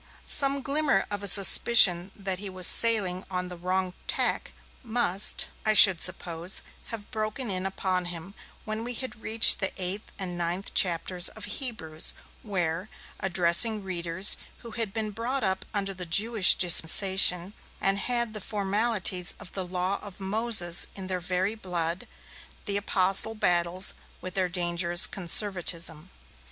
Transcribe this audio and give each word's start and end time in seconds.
Some 0.25 0.63
glimmer 0.63 1.05
of 1.11 1.21
a 1.21 1.27
suspicion 1.27 2.11
that 2.15 2.39
he 2.39 2.49
was 2.49 2.65
sailing 2.65 3.23
on 3.29 3.49
the 3.49 3.55
wrong 3.55 3.93
tack 4.07 4.51
must, 4.81 5.45
I 5.63 5.73
should 5.73 6.01
suppose, 6.01 6.63
have 6.85 7.11
broken 7.11 7.51
in 7.51 7.67
upon 7.67 8.05
him 8.05 8.33
when 8.65 8.83
we 8.83 8.95
had 8.95 9.21
reached 9.21 9.59
the 9.59 9.71
eighth 9.79 10.11
and 10.17 10.39
ninth 10.39 10.73
chapters 10.73 11.29
of 11.29 11.45
Hebrews, 11.45 12.15
where, 12.41 12.89
addressing 13.19 13.83
readers 13.83 14.37
who 14.63 14.71
had 14.71 14.91
been 14.91 15.11
brought 15.11 15.43
up 15.43 15.65
under 15.71 15.93
the 15.93 16.07
Jewish 16.07 16.55
dispensation, 16.55 17.53
and 17.79 17.99
had 17.99 18.33
the 18.33 18.41
formalities 18.41 19.35
of 19.39 19.51
the 19.51 19.63
Law 19.67 19.99
of 20.01 20.19
Moses 20.19 20.87
in 20.95 21.05
their 21.05 21.19
very 21.21 21.53
blood, 21.53 22.07
the 22.65 22.75
apostle 22.75 23.35
battles 23.35 23.93
with 24.19 24.33
their 24.33 24.49
dangerous 24.49 25.05
conservatism. 25.05 26.09